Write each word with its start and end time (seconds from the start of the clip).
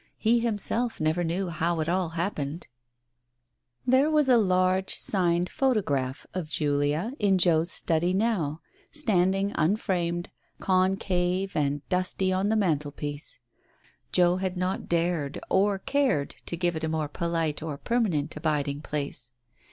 He 0.17 0.39
himself 0.39 0.99
never 0.99 1.23
knew 1.23 1.49
how 1.49 1.79
it 1.79 1.87
all 1.87 2.09
happened! 2.17 2.67
There 3.85 4.09
was 4.09 4.29
a 4.29 4.35
large 4.39 4.95
signed 4.95 5.47
photograph 5.47 6.25
of 6.33 6.49
Julia 6.49 7.11
in 7.19 7.37
Joe's 7.37 7.69
study 7.71 8.11
now, 8.11 8.61
standing 8.91 9.51
unframed, 9.53 10.31
concave 10.59 11.55
and 11.55 11.87
dusty 11.89 12.33
on 12.33 12.49
the 12.49 12.55
mantelpiece; 12.55 13.37
Joe 14.11 14.37
had 14.37 14.57
not 14.57 14.89
dared, 14.89 15.39
or 15.51 15.77
cared, 15.77 16.33
to 16.47 16.57
give 16.57 16.75
it 16.75 16.83
a 16.83 16.89
more 16.89 17.07
polite 17.07 17.61
or 17.61 17.77
permanent 17.77 18.35
abiding 18.35 18.81
place. 18.81 19.31